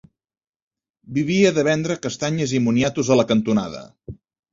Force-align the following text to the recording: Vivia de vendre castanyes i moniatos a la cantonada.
Vivia 1.17 1.51
de 1.57 1.65
vendre 1.67 1.97
castanyes 2.05 2.55
i 2.61 2.61
moniatos 2.69 3.13
a 3.17 3.19
la 3.21 3.27
cantonada. 3.33 3.83